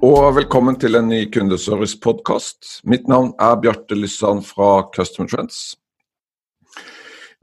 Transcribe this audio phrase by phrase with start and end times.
[0.00, 2.80] og velkommen til en ny kundeservice-podkast.
[2.88, 5.76] Mitt navn er Bjarte Lyssand fra Customer Trends.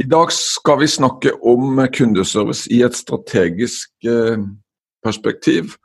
[0.02, 4.42] I dag skal vi snakke om kundeservice i et strategisk eh,
[5.06, 5.78] perspektiv.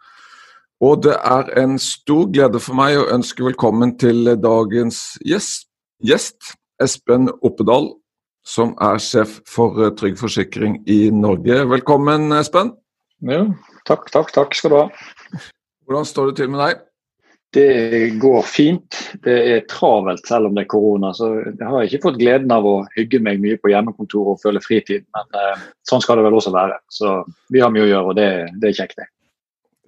[0.80, 5.68] Og det er en stor glede for meg å ønske velkommen til dagens gjest,
[6.00, 7.92] gjest Espen Oppedal,
[8.48, 11.66] som er sjef for eh, Trygg Forsikring i Norge.
[11.68, 12.72] Velkommen, Espen.
[13.28, 13.44] Ja,
[13.84, 14.86] takk, takk, takk skal du ha.
[15.86, 16.82] Hvordan står det til med deg?
[17.52, 18.96] Det går fint.
[19.24, 21.10] Det er travelt selv om det er korona.
[21.12, 24.62] Så jeg har ikke fått gleden av å hygge meg mye på hjemmekontoret og føle
[24.64, 25.04] fritid.
[25.12, 26.78] Men eh, sånn skal det vel også være.
[26.88, 27.18] Så
[27.52, 28.30] vi har mye å gjøre, og det,
[28.62, 29.10] det er kjekt, det.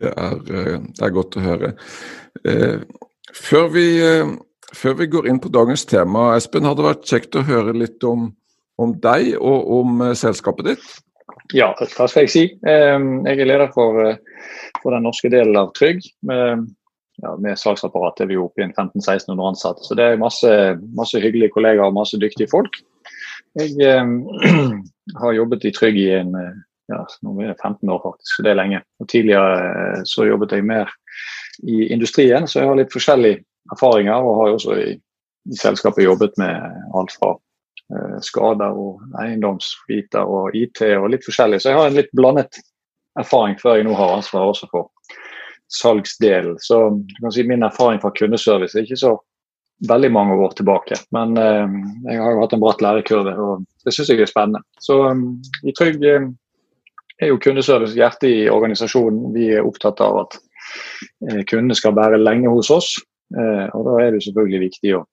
[0.04, 1.72] Det er, eh, det er, godt å høre.
[2.44, 2.84] Eh,
[3.32, 4.36] før, vi, eh,
[4.74, 8.04] før, vi, går inn på dagens tema, Espen, hadde det vært kjekt å høre litt
[8.04, 8.28] om,
[8.76, 10.88] om deg og om eh, selskapet ditt?
[11.54, 12.46] Ja, hva skal jeg si.
[12.66, 14.00] Eh, jeg er leder for,
[14.80, 16.02] for den norske delen av Trygg.
[16.26, 16.66] med
[17.22, 19.86] ja, med salgsapparat er vi oppe i 1500-1600 ansatte.
[19.86, 20.50] Så det er masse,
[20.98, 22.80] masse, hyggelige kollegaer og masse dyktige folk.
[23.60, 24.02] Jeg eh,
[25.22, 26.58] har jobbet i Trygg i en, eh,
[26.90, 28.82] ja, nå er det 15 år, faktisk, så det er lenge.
[29.00, 30.90] Og Tidligere eh, så jobbet jeg mer
[31.62, 34.18] i industrien, så jeg har litt forskjellige erfaringer.
[34.18, 34.92] Og har også i,
[35.50, 36.54] i selskapet jobbet med
[36.98, 37.42] alt fra eh,
[38.24, 41.58] skader og eiendomsbiter og IT og litt forskjellig.
[41.60, 42.56] Så jeg har en litt blandet
[43.20, 44.88] erfaring før jeg nå har ansvar også for
[45.74, 46.56] salgsdelen.
[46.64, 49.14] Så du kan si min erfaring fra kundeservice er ikke så
[49.88, 50.98] veldig mange år tilbake.
[51.14, 51.76] Men eh,
[52.08, 54.62] jeg har jo hatt en bratt lærekurve, og det syns jeg er spennende.
[54.80, 55.26] Så um,
[55.66, 56.28] i Trygg eh,
[57.22, 59.32] er jo kundeservice hjertet i organisasjonen.
[59.34, 62.94] Vi er opptatt av at eh, kundene skal være lenge hos oss.
[63.34, 65.04] Eh, og da er det selvfølgelig viktig å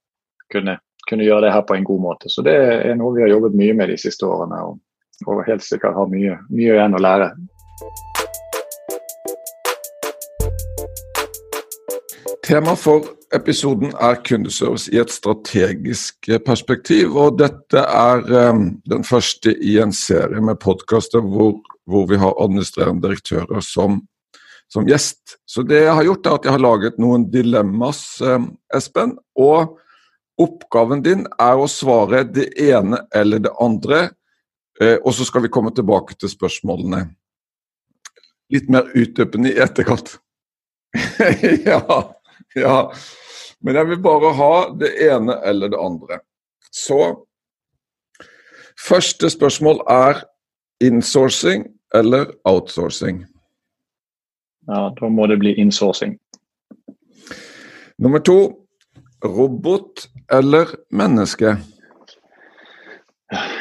[0.53, 0.77] kunne,
[1.09, 2.29] kunne, gjøre det her på en god måte.
[2.29, 4.79] Så det er noe vi har jobbet mye med de siste årene, og,
[5.27, 7.31] og helt sikkert har mye, mye igjen å lære.
[12.41, 17.15] Tema for episoden er kundeservice i et strategisk perspektiv.
[17.15, 22.35] og Dette er um, den første i en serie med podkaster hvor, hvor, vi har
[22.41, 24.01] administrerende direktører som,
[24.67, 25.37] som, gjest.
[25.47, 29.15] Så det jeg har gjort er at jeg har laget noen dilemmas, um, Espen.
[29.39, 29.77] Og
[30.41, 34.09] oppgaven din er å svare det ene eller det andre.
[34.81, 37.05] Uh, og så skal vi komme tilbake til spørsmålene
[38.51, 40.17] litt mer utdypende i etterkant.
[41.71, 41.83] ja.
[42.57, 42.77] Ja,
[43.63, 46.17] men jeg vil bare ha det ene eller det andre.
[46.71, 46.97] Så
[48.81, 50.23] Første spørsmål er
[50.81, 53.25] insourcing eller outsourcing?
[54.67, 56.17] Ja, da må det bli insourcing.
[57.97, 58.60] Nummer to
[59.23, 61.57] robot eller menneske?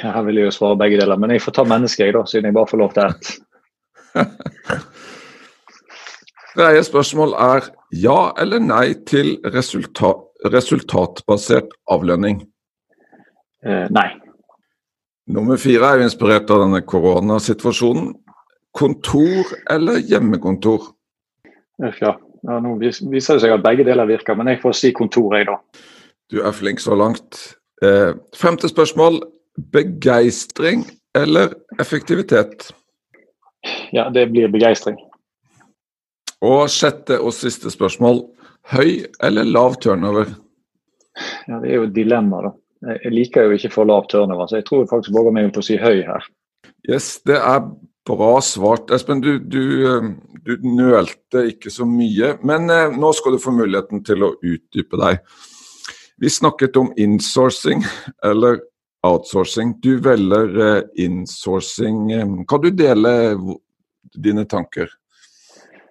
[0.03, 2.56] Jeg vil jo svare begge deler, men jeg får ta menneske, jeg da, siden jeg
[2.56, 3.25] bare får lov til ett.
[6.56, 12.41] Tredje spørsmål er ja eller nei til resultat, resultatbasert avlønning?
[13.62, 14.09] Eh, nei.
[15.31, 18.10] Nummer fire er jo inspirert av denne koronasituasjonen.
[18.75, 20.91] Kontor eller hjemmekontor?
[22.00, 22.16] Ja,
[22.47, 25.49] ja nå viser det seg at begge deler virker, men jeg får si kontor, jeg,
[25.51, 25.59] da.
[26.31, 27.41] Du er flink så langt.
[27.83, 29.21] Eh, femte spørsmål.
[29.73, 30.84] Begeistring
[31.19, 32.71] eller effektivitet?
[33.93, 34.97] Ja, det blir begeistring.
[36.41, 38.23] Og sjette og siste spørsmål.
[38.71, 40.31] Høy eller lav turnover?
[41.49, 42.53] Ja, Det er jo et dilemma, da.
[43.05, 45.61] Jeg liker jo ikke for lav turnover, så jeg tror jeg faktisk våger meg på
[45.61, 46.25] å si høy her.
[46.89, 47.67] Yes, det er
[48.09, 48.91] bra svart.
[48.95, 50.09] Espen, du, du, eh,
[50.45, 55.01] du nølte ikke så mye, men eh, nå skal du få muligheten til å utdype
[55.01, 55.23] deg.
[56.21, 57.84] Vi snakket om insourcing
[58.25, 58.61] eller
[59.06, 59.81] outsourcing.
[59.81, 62.10] Du velger eh, insourcing.
[62.48, 63.13] Kan du dele
[64.15, 64.91] dine tanker?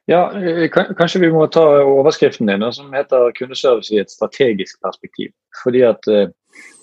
[0.06, 5.34] Ja, eh, Kanskje vi må ta overskriften din, som heter 'kundeservice i et strategisk perspektiv'.
[5.64, 6.30] Fordi at eh,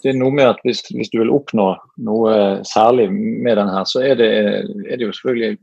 [0.02, 3.84] det er noe med at hvis, hvis du vil oppnå noe særlig med den her,
[3.84, 4.30] så er det,
[4.90, 5.58] er det jo selvfølgelig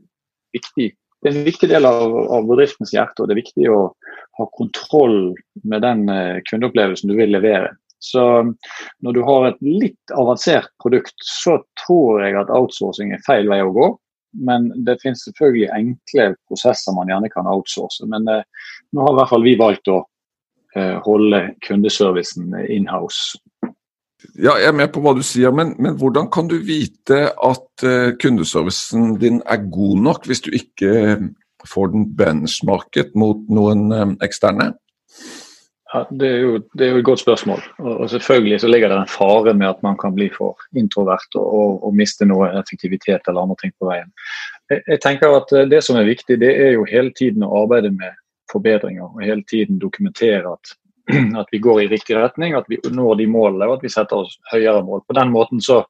[0.52, 0.92] viktig.
[1.24, 2.02] Det er en viktig del av,
[2.36, 3.78] av, bedriftens hjerte, og det er viktig å
[4.36, 5.32] ha kontroll
[5.64, 7.70] med den eh, kundeopplevelsen du vil levere.
[8.04, 8.20] Så
[9.00, 13.62] når du har et litt avansert produkt, så tror jeg at outsourcing er feil vei
[13.64, 13.86] å gå.
[14.44, 18.04] Men det finnes selvfølgelig enkle prosesser man gjerne kan outsource.
[18.10, 18.44] Men eh,
[18.92, 20.02] nå har i hvert fall vi valgt å
[20.76, 23.40] eh, holde kundeservicen in-house.
[24.34, 27.86] Ja, Jeg er med på hva du sier, men, men hvordan kan du vite at
[27.86, 31.18] uh, kundeservicen din er god nok, hvis du ikke
[31.68, 34.72] får den benchmarket mot noen um, eksterne?
[35.94, 37.60] Ja, det, er jo, det er jo et godt spørsmål.
[37.78, 41.46] Og, selvfølgelig så ligger det en fare med at man kan bli for introvert og,
[41.46, 44.10] og, og miste noe effektivitet eller andre ting på veien.
[44.72, 47.92] Jeg, jeg, tenker at Det som er viktig, det er jo hele tiden å arbeide
[47.94, 48.18] med
[48.50, 50.74] forbedringer og hele tiden dokumentere at
[51.40, 54.24] at vi går i riktig retning, at vi når de målene og at vi setter
[54.24, 55.04] oss høyere mål.
[55.08, 55.82] På den måten så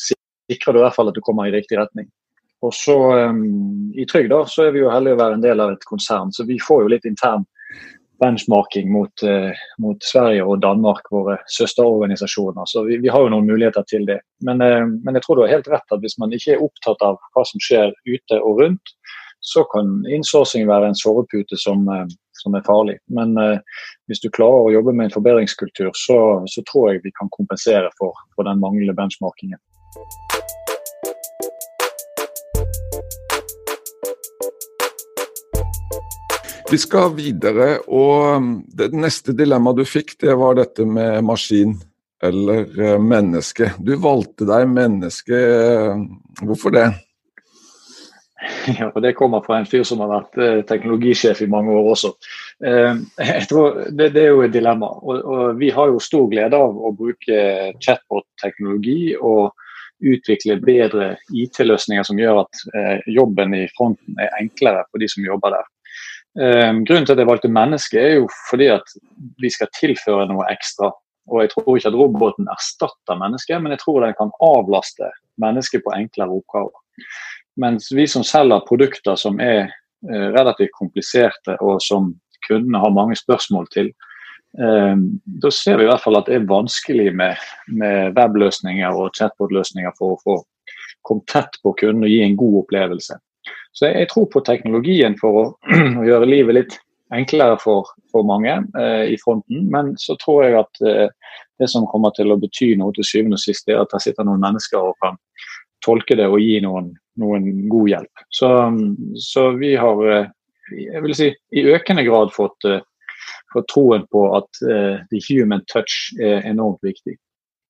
[0.00, 2.08] sikrer du i hvert fall at du kommer i riktig retning.
[2.64, 2.96] Og så
[3.28, 5.84] um, I Trygg da, så er vi jo heldige å være en del av et
[5.88, 7.44] konsern, så vi får jo litt intern
[8.22, 9.50] benchmarking mot, uh,
[9.82, 12.64] mot Sverige og Danmark, våre søsterorganisasjoner.
[12.70, 14.20] Så vi, vi, har jo noen muligheter til det.
[14.46, 17.04] Men, uh, men jeg tror du har helt rett at hvis man ikke er opptatt
[17.04, 18.94] av hva som skjer ute og rundt,
[19.44, 22.06] så kan innsourcing være en sovepute som, uh,
[22.40, 22.96] som er farlig.
[23.12, 23.60] Men eh,
[24.08, 26.18] hvis du klarer å jobbe med en forbedringskultur, så,
[26.50, 29.60] så tror jeg vi kan kompensere for, for den manglende benchmarkingen.
[36.72, 41.76] Vi skal videre, og um, det neste dilemmaet du fikk, det var dette med maskin
[42.24, 43.70] eller uh, menneske.
[43.78, 45.42] Du valgte deg menneske.
[46.40, 46.88] Hvorfor det?
[48.78, 51.90] Ja, og Det kommer fra en fyr som har vært eh, teknologisjef i mange år
[51.94, 52.12] også.
[52.64, 54.90] Eh, jeg tror det, det, er jo et dilemma.
[55.02, 57.44] Og, og, Vi har jo stor glede av å bruke
[57.84, 59.52] chatbot-teknologi og
[60.04, 65.26] utvikle bedre IT-løsninger som gjør at eh, jobben i fronten er enklere for de som
[65.26, 65.70] jobber der.
[66.34, 68.88] Grunnen til at jeg valgte menneske, er jo fordi at
[69.38, 70.88] vi skal tilføre noe ekstra.
[71.30, 75.84] Og Jeg tror ikke at roboten erstatter mennesket, men jeg tror den kan avlaste mennesket
[75.86, 76.74] på enklere oppgaver.
[77.60, 82.12] Mens vi som selger produkter som er eh, relativt kompliserte og som
[82.48, 83.92] kundene har mange spørsmål til,
[84.58, 84.96] eh,
[85.42, 89.94] da ser vi i hvert fall at det er vanskelig med, med webløsninger og chatbot-løsninger
[89.98, 90.40] for å få
[91.04, 93.20] komme tett på kunden og gi en god opplevelse.
[93.74, 95.44] Så jeg, jeg tror på teknologien for å,
[96.00, 96.76] å, gjøre livet litt
[97.14, 99.68] enklere for, for mange eh, i fronten.
[99.70, 103.38] Men så tror jeg at eh, det som kommer til å bety noe til syvende
[103.38, 105.18] og sist, er at det sitter noen mennesker og kan
[105.84, 108.24] tolke det og gi noen, noen god hjelp.
[108.34, 108.48] Så,
[109.22, 110.32] så, vi har eh,
[110.72, 112.82] jeg vil si, i økende grad fått, eh,
[113.52, 117.14] fått troen på at uh, the human touch er enormt viktig.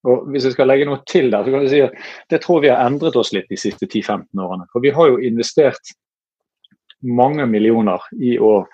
[0.09, 1.95] Og Hvis jeg skal legge noe til der, så kan jeg si at
[2.33, 4.67] det tror vi har endret oss litt de siste 10-15 årene.
[4.73, 5.95] For vi har jo investert
[7.05, 8.65] mange millioner i å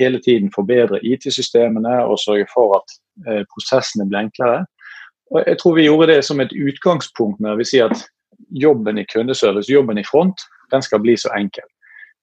[0.00, 2.96] hele tiden forbedre IT-systemene og sørge for at
[3.28, 4.64] eh, prosessene blir enklere.
[5.32, 8.04] Og Jeg tror vi gjorde det som et utgangspunkt med å si at
[8.50, 11.66] jobben i kundeservice, jobben i front, den skal bli så enkel.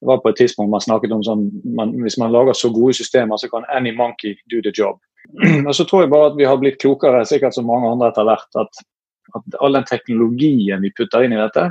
[0.02, 1.44] Det var på et tidspunkt man snakket om sånn
[1.78, 4.98] man, Hvis man lager så gode systemer, så kan any monkey do the job.
[5.68, 8.26] Og så tror jeg bare at vi har blitt klokere, sikkert som mange andre etter
[8.26, 8.82] hvert, at,
[9.38, 11.70] at all den teknologien vi putter inn i dette,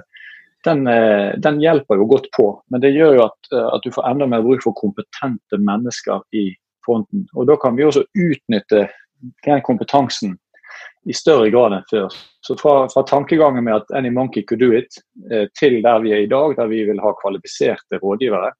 [0.64, 2.46] den, eh, den, hjelper jo godt på.
[2.70, 6.22] Men det gjør jo at, eh, at, du får enda mer bruk for kompetente mennesker
[6.36, 6.50] i
[6.86, 7.26] fronten.
[7.34, 8.86] Og da kan vi også utnytte
[9.46, 10.36] den kompetansen
[11.08, 12.16] i større grad enn før.
[12.44, 15.00] Så fra, fra, tankegangen med at any monkey could do it,
[15.30, 18.52] eh, til der vi er i dag, der vi vil ha kvalifiserte rådgivere,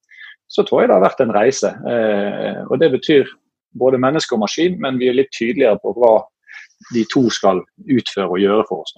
[0.51, 1.71] så tror jeg det har vært en reise.
[1.93, 3.31] Eh, og Det betyr
[3.79, 6.17] både menneske og maskin, men vi er litt tydeligere på hva
[6.95, 8.97] de to skal utføre og gjøre for oss.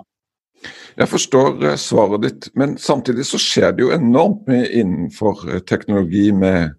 [0.97, 6.31] Jeg forstår eh, svaret ditt, men samtidig så skjer det jo enormt mye innenfor teknologi
[6.33, 6.79] med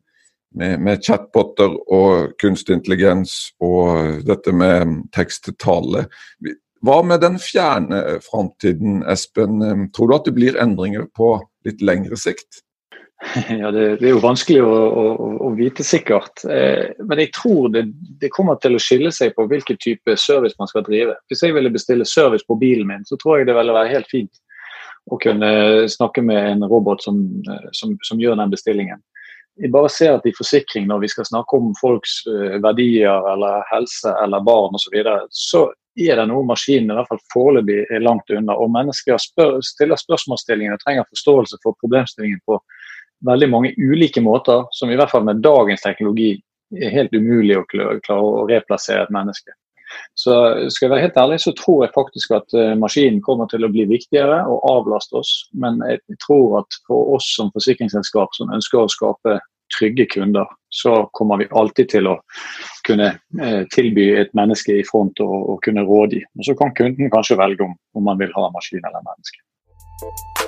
[0.58, 6.08] med, med chatboter og kunstig intelligens og dette med tekst-tale.
[6.84, 9.88] Hva med den fjerne framtiden, Espen?
[9.96, 12.64] Tror du at det blir endringer på litt lengre sikt?
[13.62, 16.44] Ja, det, det er jo vanskelig å, å, å vite sikkert.
[16.44, 17.86] Eh, men jeg tror det,
[18.20, 21.16] det, kommer til å skille seg på hvilken type service man skal drive.
[21.32, 24.12] Hvis jeg ville bestille service på bilen min, så tror jeg det ville være helt
[24.12, 24.42] fint
[25.12, 25.54] å kunne
[25.92, 29.00] snakke med en robot som, eh, som, som gjør den bestillingen
[29.62, 33.66] jeg bare ser at i forsikring, når vi skal snakke om folks uh, verdier eller
[33.70, 37.84] helse eller barn osv., så, videre, så er det noe maskinen i hvert fall foreløpig
[37.94, 38.56] er langt unna.
[38.58, 42.58] Og mennesker spør, stiller spørsmålsstillingen og trenger forståelse for problemstillingen på
[43.28, 46.34] veldig mange ulike måter, som i hvert fall med dagens teknologi
[46.74, 49.54] er helt umulig å klare å replassere et menneske.
[50.16, 50.34] Så
[50.74, 53.72] skal jeg være helt ærlig, så tror jeg faktisk at uh, maskinen kommer til å
[53.74, 55.34] bli viktigere og avlaste oss.
[55.54, 59.40] Men jeg tror at for oss som forsikringsselskap som ønsker å skape
[59.74, 62.18] trygge kunder, så kommer vi alltid til å
[62.88, 66.22] kunne uh, tilby et menneske i front og, og kunne rådgi.
[66.38, 70.43] Og så kan kunden kanskje velge om, om man vil ha maskin eller menneske.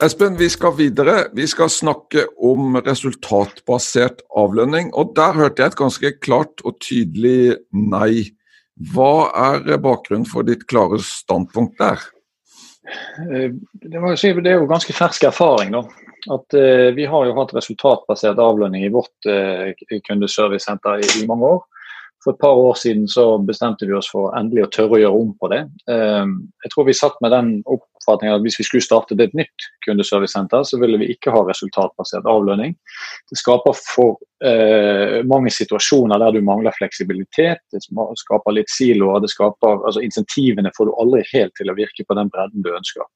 [0.00, 1.26] Espen, vi skal videre.
[1.36, 4.94] Vi skal snakke om resultatbasert avlønning.
[4.96, 8.30] og Der hørte jeg et ganske klart og tydelig nei.
[8.94, 12.00] Hva er bakgrunnen for ditt klare standpunkt der?
[13.28, 15.76] Eh, det, er jo ganske fersk erfaring.
[15.76, 15.84] da.
[16.32, 19.68] At uh, Vi har jo hatt resultatbasert avlønning i vårt uh,
[20.08, 21.62] kundeservicesenter i, i mange år.
[22.24, 25.20] For et par år siden så bestemte vi oss for endelig å tørre å gjøre
[25.22, 25.60] om på det.
[25.88, 26.34] Ehm,
[26.64, 30.66] jeg tror vi satt med den oppfatningen at hvis vi skulle startet et nytt kundeservicesenter,
[30.68, 32.76] så ville vi ikke ha resultatbasert avlønning.
[33.32, 37.64] Det skaper for eh, mange situasjoner der du mangler fleksibilitet.
[37.72, 39.24] Det skaper litt siloer.
[39.24, 42.74] det skaper, altså Insentivene får du aldri helt til å virke på den bredden du
[42.76, 43.08] ønsker.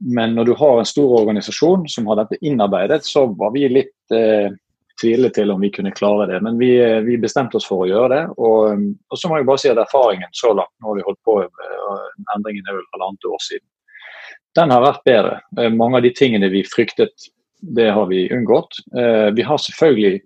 [0.00, 4.16] Men når du har en stor organisasjon som har dette innarbeidet, så var vi litt
[4.16, 4.52] eh,
[5.00, 6.40] tvile til om vi kunne klare det.
[6.44, 8.22] Men vi, eh, vi bestemte oss for å gjøre det.
[8.36, 11.06] Og, um, og, så må jeg bare si at erfaringen så langt, nå har vi
[11.06, 11.76] holdt på med
[12.36, 13.66] endringen er vel halvannet år siden,
[14.58, 15.36] den har vært bedre.
[15.58, 17.28] Eh, mange av de tingene vi fryktet,
[17.60, 18.82] det har vi unngått.
[18.96, 20.20] Eh, vi har selvfølgelig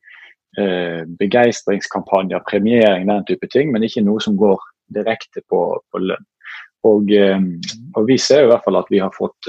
[0.55, 4.61] begeistringskampanjer, premiering, den type ting, men ikke noe som går
[4.95, 5.59] direkte på,
[5.91, 6.29] på lønn.
[6.87, 9.49] Og, og, vi ser i hvert fall at vi har fått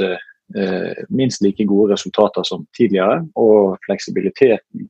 [1.09, 3.23] minst like gode resultater som tidligere.
[3.35, 4.89] Og fleksibiliteten eh,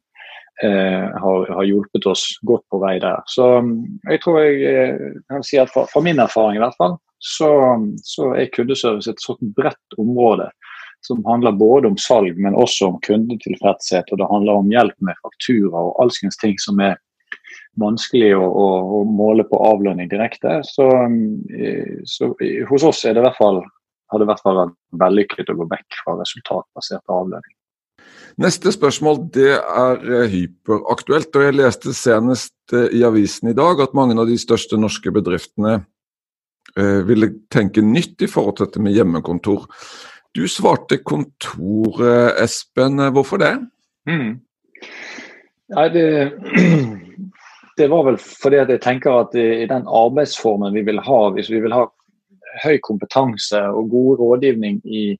[0.63, 3.19] har, har, hjulpet oss godt på vei der.
[3.27, 3.73] Så mm,
[4.07, 7.49] jeg tror jeg, kan si at fra, fra, min erfaring i hvert fall, så,
[8.07, 10.47] så er kundeservice et sånt bredt område
[11.05, 14.11] som handler både om salg, men også om kundetilfredshet.
[14.11, 16.97] Og det handler om hjelp med faktura og alskens ting som er
[17.81, 18.67] vanskelig å, å,
[18.99, 20.59] å måle på avlønning direkte.
[20.67, 22.31] Så, mm, så,
[22.71, 23.61] hos oss er det i hvert fall,
[24.11, 27.55] har det i hvert fall vært vellykket å gå vekk fra resultatbasert avlønning.
[28.41, 31.35] Neste spørsmål det er eh, hyperaktuelt.
[31.35, 35.11] og Jeg leste senest eh, i avisen i dag at mange av de største norske
[35.15, 35.77] bedriftene
[36.75, 39.69] eh, ville tenke nytt i forhold til dette med hjemmekontor.
[40.35, 42.01] Du svarte kontor,
[42.43, 42.99] Espen.
[43.15, 43.53] Hvorfor det?
[44.09, 44.41] Mm.
[45.71, 46.07] Nei, det,
[47.79, 51.47] det, var vel fordi at jeg tenker at i den arbeidsformen vi vil ha, hvis
[51.53, 51.87] vi vil ha
[52.65, 55.13] høy kompetanse og god rådgivning i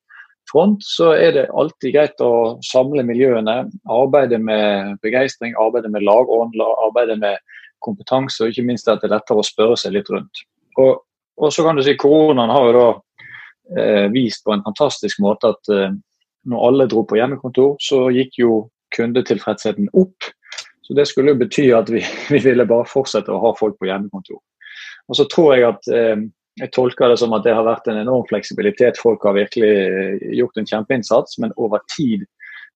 [0.52, 3.64] front, så er det alltid greit å samle miljøene.
[3.92, 7.42] Arbeide med begeistring, arbeide med lagånd, arbeide med
[7.86, 10.46] kompetanse, og ikke minst at det er lettere å spørre seg litt rundt.
[10.82, 11.02] Og,
[11.42, 12.88] og så kan du si Koronaen har jo da
[13.80, 15.94] eh, vist på en fantastisk måte at eh,
[16.50, 18.58] når alle dro på hjemmekontor, så gikk jo
[18.96, 20.30] kundetilfredsheten opp.
[20.86, 23.90] Så Det skulle jo bety at vi, vi ville bare fortsette å ha folk på
[23.90, 24.42] hjemmekontor.
[25.10, 26.18] Og så tror jeg at eh,
[26.62, 29.00] jeg tolker det som at det har vært en enorm fleksibilitet.
[29.02, 32.24] Folk har virkelig eh, gjort en kjempeinnsats, men over tid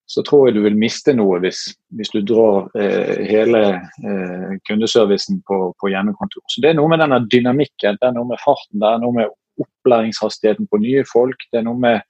[0.10, 1.62] så tror jeg du vil miste noe hvis,
[1.96, 6.44] hvis du drar eh, hele eh, kundeservicen på, på, hjemmekontor.
[6.50, 9.16] Så Det er noe med denne dynamikken, det er noe med farten, det er noe
[9.16, 11.48] med opplæringshastigheten på nye folk.
[11.52, 12.02] Det er noe med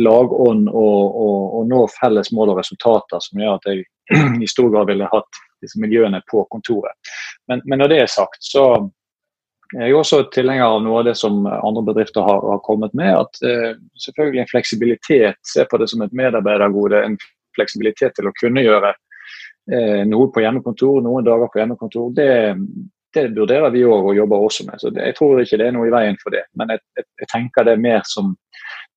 [0.00, 3.84] lagånd og, og, nå felles mål og resultater som gjør at jeg
[4.44, 7.14] i stor grad ville hatt disse miljøene på kontoret.
[7.50, 8.64] Men, men når det er sagt, så
[9.74, 13.10] jeg er også tilhenger av noe av det som andre bedrifter har, har kommet med.
[13.18, 17.00] At uh, selvfølgelig en fleksibilitet, se på det som et medarbeidergode.
[17.02, 17.16] En
[17.56, 22.14] fleksibilitet til å kunne gjøre uh, noe på hjemmekontor, noen dager på hjemmekontor.
[22.14, 22.30] Det,
[23.16, 24.78] det vurderer vi òg og jobber også med.
[24.82, 26.46] så det, Jeg tror ikke det er noe i veien for det.
[26.60, 28.32] Men jeg, jeg, jeg tenker det er mer som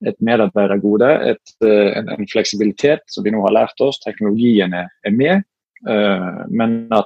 [0.05, 1.11] et medarbeidergode.
[1.33, 4.03] Et, uh, en, en, fleksibilitet som vi nå har lært oss.
[4.05, 5.47] Teknologien er, er med.
[6.49, 7.05] men at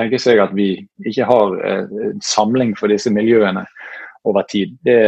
[0.00, 0.72] tenke seg at vi
[1.06, 3.64] ikke har eh, samling for disse miljøene
[4.28, 4.76] over tid.
[4.86, 5.00] Det,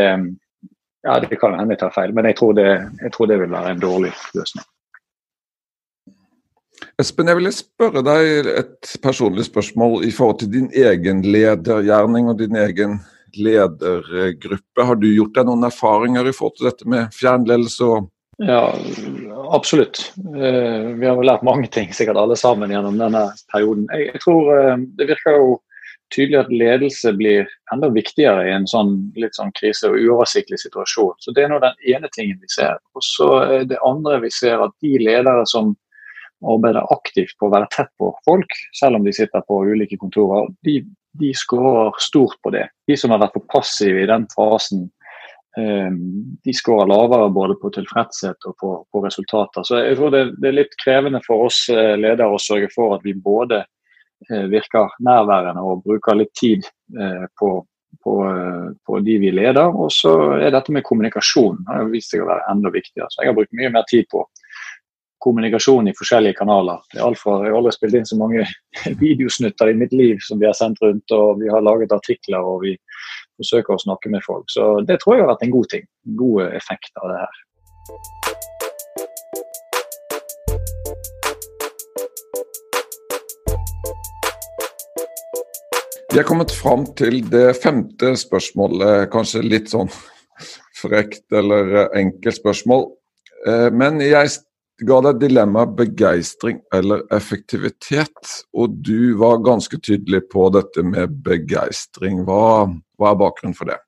[1.02, 2.68] ja, det kan hende jeg tar feil, men jeg tror, det,
[3.02, 4.68] jeg tror det vil være en dårlig løsning.
[7.00, 12.40] Espen, jeg ville spørre deg et personlig spørsmål i forhold til din egen ledergjerning og
[12.40, 12.98] din egen
[13.38, 14.86] ledergruppe.
[14.88, 18.10] Har du gjort deg noen erfaringer i forhold til dette med fjernledelse og
[18.42, 18.72] ja,
[19.54, 20.12] absolutt.
[20.18, 23.86] Eh, vi har lært mange ting, sikkert alle sammen, gjennom denne perioden.
[23.92, 25.52] Jeg tror eh, Det virker jo
[26.12, 31.14] tydelig at ledelse blir enda viktigere i en sånn litt sånn krise- og uoversiktlig situasjon.
[31.24, 32.76] Så Det er nå den ene tingen vi ser.
[32.96, 35.72] Og så er det andre vi ser at de ledere som
[36.42, 40.48] arbeider aktivt på å være tett på folk, selv om de sitter på ulike kontorer,
[40.66, 40.80] de,
[41.20, 42.66] de skårer stort på det.
[42.90, 44.88] De som har vært for passive i den fasen
[45.54, 49.66] de skårer lavere både på tilfredshet og på, på resultater.
[49.68, 52.96] Så jeg tror det, det, er litt krevende for oss eh, ledere å sørge for
[52.96, 56.64] at vi både eh, virker nærværende og bruker litt tid
[56.96, 57.50] eh, på,
[58.00, 58.14] på,
[58.86, 59.76] på de vi leder.
[59.76, 63.10] Og så er dette med kommunikasjon har vist seg å være enda viktigere.
[63.12, 64.24] Så jeg har brukt mye mer tid på
[65.22, 66.80] kommunikasjon i forskjellige kanaler.
[66.90, 68.46] Det er alt fra, Jeg har aldri spilt inn så mange
[69.04, 72.64] videosnutter i mitt liv som vi har sendt rundt, og vi har laget artikler og
[72.64, 72.74] vi
[73.42, 74.48] forsøke å snakke med folk.
[74.52, 75.88] Så det tror jeg har vært en god ting.
[76.18, 77.40] God effekt av det her.
[86.12, 89.88] Vi er kommet fram til det femte spørsmålet, kanskje litt sånn
[90.76, 92.84] frekt eller enkelt spørsmål.
[93.48, 94.28] Eh, men jeg
[94.86, 102.22] ga deg dilemmaet begeistring eller effektivitet, og du var ganske tydelig på dette med begeistring.
[102.28, 103.78] Hva, hva er bakgrunnen for det?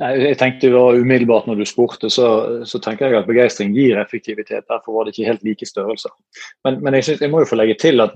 [0.00, 2.28] Nei, jeg tenkte jo umiddelbart når du spurte, så,
[2.64, 4.68] så, tenker jeg at begeistring gir effektivitet.
[4.70, 6.14] Derfor var det ikke helt like størrelser.
[6.64, 8.14] Men, men jeg, synes, jeg, må jo få legge til at,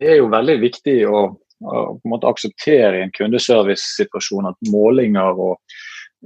[0.00, 1.28] det er jo veldig viktig å
[2.08, 5.56] måte akseptere i en kundeservice-situasjon at målinger og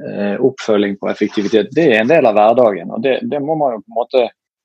[0.05, 2.93] eh, oppfølging på effektivitet det er en del av hverdagen.
[2.93, 4.25] og det, det, må man jo på en måte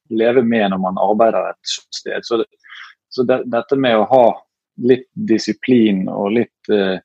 [0.10, 2.20] leve med når man arbeider et sted.
[2.24, 2.46] Så, det,
[3.10, 4.26] så det, dette med å ha
[4.88, 6.98] litt disiplin og litt eh,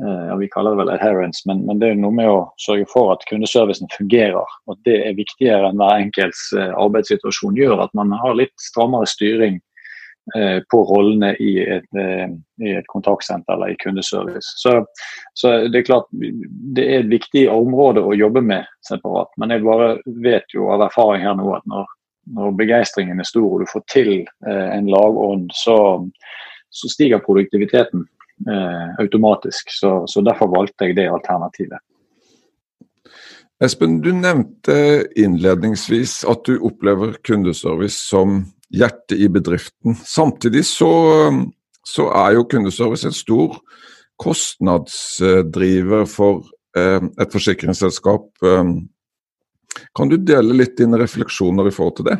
[0.00, 2.86] eh ja, Vi kaller det vel adherence, men, men, det er noe med å sørge
[2.88, 4.38] for at kundeservicen fungerer.
[4.40, 8.54] og at Det er viktigere enn hver enkelts eh, arbeidssituasjon gjør at man har litt
[8.70, 9.60] strammere styring
[10.36, 12.28] Eh, på rollene i et, eh,
[12.62, 14.52] i et, kontaktsenter eller i kundeservice.
[14.62, 14.84] Så,
[15.34, 16.06] så, det er klart
[16.76, 19.32] det er et viktig område å jobbe med separat.
[19.40, 19.88] Men jeg bare
[20.22, 21.88] vet jo av erfaring her nå at når,
[22.28, 25.76] når begeistringen er stor og du får til eh, en lagånd, så,
[26.70, 28.04] så, stiger produktiviteten
[28.48, 29.72] eh, automatisk.
[29.74, 31.80] Så, så derfor valgte jeg det alternativet.
[33.60, 39.98] Espen, du nevnte innledningsvis at du opplever kundeservice som hjertet i bedriften.
[40.06, 40.92] Samtidig så,
[41.84, 43.58] så er jo kundeservice en stor
[44.20, 46.46] kostnadsdriver for
[46.76, 48.30] eh, et forsikringsselskap.
[49.96, 52.18] Kan du dele litt dine refleksjoner i forhold til det?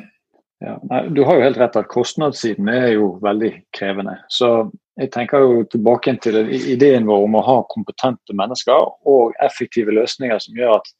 [0.61, 4.19] Ja, nei, du har jo helt rett at kostnadssiden er jo veldig krevende.
[4.28, 4.69] Så
[5.00, 10.42] jeg tenker jo tilbake til ideen vår om å ha kompetente mennesker og effektive løsninger
[10.45, 10.92] som gjør at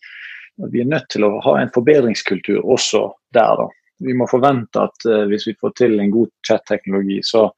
[0.73, 3.61] vi er nødt til å ha en forbedringskultur også der.
[3.61, 3.69] da
[4.01, 7.49] vi må forvente at uh, hvis vi får til en god chat-teknologi, så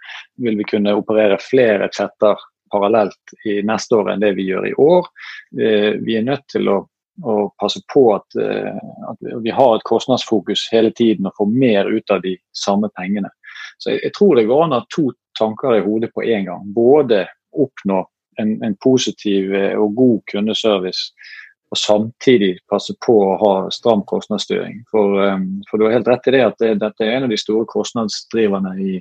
[0.42, 2.40] vil vi kunne operere flere chatter
[2.72, 5.10] parallelt i neste år enn det vi gjør i år.
[5.54, 6.80] Uh, vi er nødt til å,
[7.24, 8.78] å passe på at, uh,
[9.10, 13.30] at, vi har et kostnadsfokus hele tiden og får mer ut av de samme pengene.
[13.78, 16.48] Så jeg, jeg tror det går an å ha to tanker i hodet på en
[16.48, 16.72] gang.
[16.76, 18.02] Både oppnå
[18.40, 21.12] en, en positiv og god kundeservice
[21.72, 24.82] og samtidig passe på å ha stram kostnadsstyring.
[24.92, 27.32] For, um, for du har helt rett i det at det, dette er en av
[27.32, 28.98] de store kostnadsdriverne i,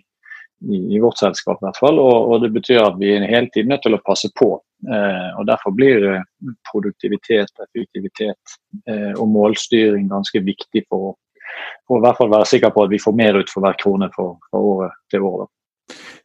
[0.69, 1.57] i, vårt selskap.
[1.61, 4.03] i hvert fall, og, og, Det betyr at vi er hele tiden nødt til å
[4.05, 4.53] passe på.
[4.85, 8.55] Eh, og Derfor blir eh, produktivitet, effektivitet
[8.87, 11.17] eh, og målstyring ganske viktig for,
[11.87, 13.77] for å i hvert fall være sikker på at vi får mer ut for hver
[13.81, 15.45] krone fra året til år.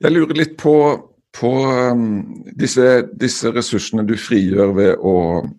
[0.01, 0.77] Jeg lurer litt på
[1.37, 1.51] på
[1.93, 5.17] um, disse, disse, ressursene du frigjør ved å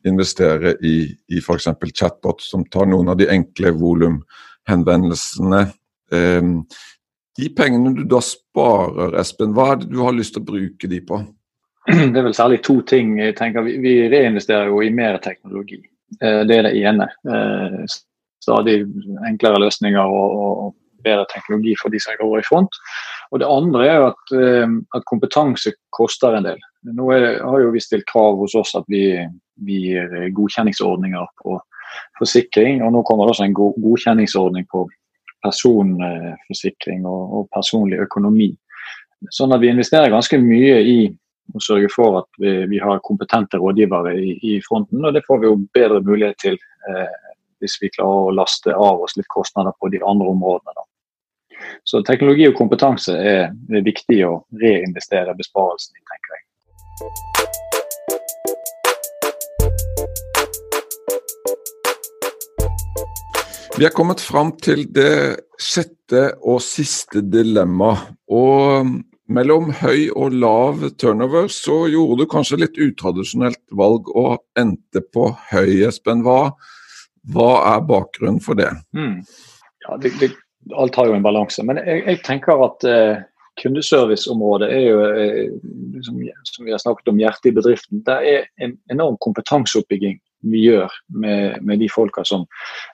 [0.10, 1.68] investere i, i f.eks.
[1.94, 5.68] chatbot, som tar noen av de enkle volumhenvendelsene.
[6.10, 6.63] Um,
[7.38, 10.89] de pengene du da sparer, Espen, hva er det du har lyst til å bruke
[10.89, 11.21] de på?
[11.88, 13.17] Det er vel særlig to ting.
[13.19, 15.80] jeg tenker Vi, reinvesterer jo i mer teknologi.
[16.21, 17.08] Eh, det er det ene.
[17.30, 17.86] Eh,
[18.43, 18.82] stadig
[19.28, 22.80] enklere løsninger og bedre teknologi for de som går i front.
[23.32, 26.60] Og Det andre er at, eh, at kompetanse koster en del.
[26.84, 29.15] Nå det, har jo vi stilt krav hos oss at vi,
[29.63, 31.60] vi gir godkjenningsordninger på
[32.19, 32.84] forsikring.
[32.84, 34.88] og Nå kommer det også en godkjenningsordning på
[35.47, 38.51] personforsikring og, og personlig økonomi.
[39.33, 40.97] Sånn at vi investerer ganske mye i
[41.55, 45.05] å sørge for at vi, vi har kompetente rådgivere i, i, fronten.
[45.05, 47.31] Og det får vi jo bedre mulighet til eh,
[47.62, 50.75] hvis vi klarer å laste av oss litt kostnader på de andre områdene.
[50.75, 50.86] Da.
[51.88, 57.37] Så teknologi og kompetanse er, er viktig å reinvestere besparelsen i, tenker jeg.
[63.78, 67.92] Vi er kommet fram til det sjette og siste dilemma.
[68.34, 68.90] Og
[69.30, 75.30] mellom høy og lav turnover så gjorde du kanskje litt utradisjonelt valg og endte på
[75.52, 76.26] høy, Espen.
[76.26, 76.56] Hva,
[77.36, 78.72] hva er bakgrunnen for det?
[78.98, 79.22] Mm.
[79.86, 80.32] Ja, det, det
[80.74, 81.62] alt har jo en balanse.
[81.62, 83.22] Men jeg, jeg tenker at eh,
[83.62, 85.54] kundeserviceområdet er jo, eh,
[86.02, 86.18] som,
[86.50, 88.02] som, vi har snakket om, hjertet i bedriften.
[88.10, 92.45] Det er en enorm kompetanseoppbygging vi gjør med, med, de folka som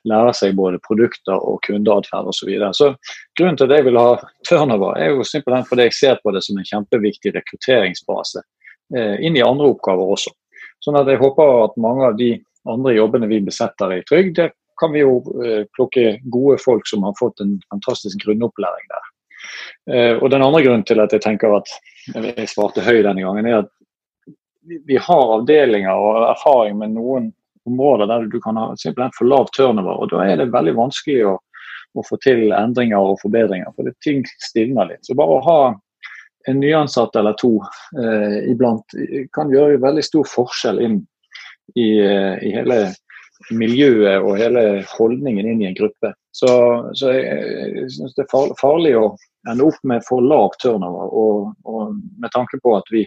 [0.09, 2.39] lærer seg både produkter og kundeatferd osv.
[2.39, 2.71] Så, videre.
[2.73, 2.93] så
[3.39, 4.15] grunnen til at jeg vil ha
[4.47, 8.43] turnover, er jo simpelthen fordi jeg ser på det som en kjempeviktig rekrutteringsbase
[8.95, 10.33] eh, inn i andre oppgaver også.
[10.83, 12.33] Sånn at jeg håper at mange av de
[12.69, 17.05] andre jobbene vi besetter i Trygd, det kan vi jo eh, plukke gode folk som
[17.07, 19.09] har fått en fantastisk grunnopplæring der.
[19.93, 21.71] Eh, og Den andre grunnen til at jeg tenker at
[22.13, 23.71] jeg svarte høy denne gangen, er at
[24.63, 27.31] vi har avdelinger og erfaring med noen
[27.67, 30.03] områder der du kan ha simpelthen for lav turnover.
[30.03, 31.37] og Da er det veldig vanskelig å,
[31.95, 33.71] å få til endringer og forbedringer.
[33.75, 35.03] for det, Ting stivner litt.
[35.07, 35.59] Så bare å ha
[36.47, 37.55] en nyansatt eller to
[37.99, 38.97] eh, iblant
[39.35, 40.99] kan gjøre veldig stor forskjell inn
[41.79, 42.79] i, eh, i, hele
[43.51, 46.13] miljøet og hele holdningen inn i en gruppe.
[46.35, 46.49] Så,
[46.97, 47.47] så jeg,
[47.77, 49.13] jeg syns det er farlig å
[49.49, 51.11] ende opp med for lav turnover.
[51.11, 53.03] Og, og, med tanke på at vi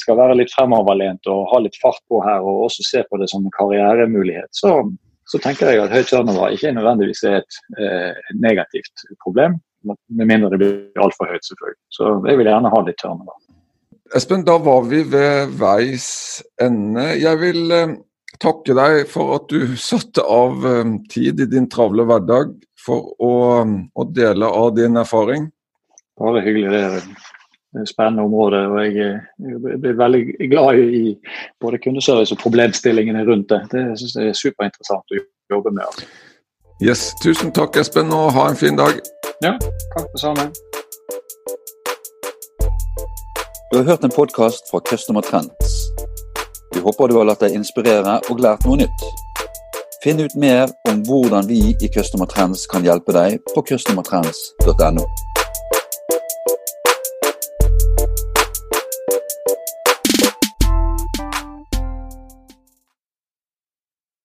[0.00, 3.28] skal være litt fremoverlent og ha litt fart på her, og også se på det
[3.32, 4.80] som en karrieremulighet, så,
[5.28, 9.58] så tenker jeg at høy turnover ikke nødvendigvis er et eh, negativt problem.
[9.86, 11.80] Med mindre det blir altfor høyt, selvfølgelig.
[11.94, 13.38] Så jeg vil gjerne ha litt turnover.
[14.16, 16.08] Espen, da var vi ved veis
[16.62, 17.10] ende.
[17.20, 17.96] Jeg vil eh,
[18.42, 23.32] takke deg for at du satte av eh, tid i din travle hverdag for å,
[23.64, 25.50] å dele av din erfaring.
[26.18, 26.70] Bare hyggelig.
[26.72, 27.37] Det et
[27.86, 28.66] spennende område.
[28.66, 31.18] og Jeg, jeg blir veldig glad i
[31.60, 33.60] både kundeservice og problemstillingene rundt det.
[33.72, 35.22] Det synes jeg er superinteressant å
[35.54, 35.84] jobbe med.
[35.86, 36.06] Altså.
[36.82, 39.00] Yes, Tusen takk, Espen, og ha en fin dag.
[39.42, 39.56] Ja,
[39.94, 40.50] takk det samme.
[43.72, 45.74] Du har hørt en podkast fra Customer Trends.
[46.74, 49.08] Vi håper du har latt deg inspirere og lært noe nytt.
[50.04, 55.04] Finn ut mer om hvordan vi i Customer Trends kan hjelpe deg på customertrends.no.